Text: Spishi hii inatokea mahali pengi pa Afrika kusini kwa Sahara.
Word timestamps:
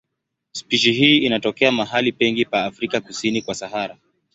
Spishi 0.51 0.91
hii 0.93 1.17
inatokea 1.17 1.71
mahali 1.71 2.11
pengi 2.11 2.45
pa 2.45 2.65
Afrika 2.65 3.01
kusini 3.01 3.41
kwa 3.41 3.55
Sahara. 3.55 3.97